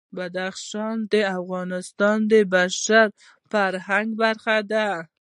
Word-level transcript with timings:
بدخشان 0.15 0.97
د 1.11 1.13
افغانستان 1.39 2.17
د 2.31 2.33
بشري 2.53 3.03
فرهنګ 3.51 4.07
برخه 4.21 4.57
ده. 4.71 4.87